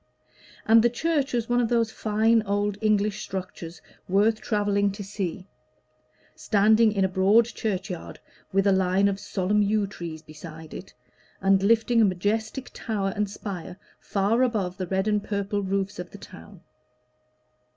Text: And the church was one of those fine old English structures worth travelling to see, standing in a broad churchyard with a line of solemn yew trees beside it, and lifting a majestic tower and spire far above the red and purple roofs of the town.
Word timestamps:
And 0.65 0.81
the 0.83 0.89
church 0.89 1.31
was 1.31 1.47
one 1.47 1.61
of 1.61 1.69
those 1.69 1.91
fine 1.91 2.41
old 2.41 2.75
English 2.81 3.21
structures 3.21 3.83
worth 4.09 4.41
travelling 4.41 4.91
to 4.93 5.03
see, 5.03 5.47
standing 6.35 6.91
in 6.91 7.05
a 7.05 7.07
broad 7.07 7.45
churchyard 7.45 8.19
with 8.51 8.65
a 8.65 8.71
line 8.71 9.07
of 9.07 9.19
solemn 9.19 9.61
yew 9.61 9.85
trees 9.85 10.23
beside 10.23 10.73
it, 10.73 10.95
and 11.39 11.61
lifting 11.61 12.01
a 12.01 12.05
majestic 12.05 12.71
tower 12.73 13.13
and 13.15 13.29
spire 13.29 13.77
far 13.99 14.41
above 14.41 14.77
the 14.77 14.87
red 14.87 15.07
and 15.07 15.23
purple 15.23 15.61
roofs 15.61 15.99
of 15.99 16.09
the 16.09 16.17
town. 16.17 16.61